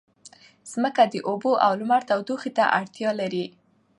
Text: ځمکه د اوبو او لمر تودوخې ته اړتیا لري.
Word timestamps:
ځمکه 0.71 1.03
د 1.13 1.15
اوبو 1.27 1.51
او 1.65 1.71
لمر 1.79 2.01
تودوخې 2.09 2.51
ته 2.57 2.63
اړتیا 2.79 3.09
لري. 3.21 3.45